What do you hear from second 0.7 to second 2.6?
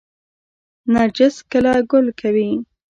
نرجس کله ګل کوي؟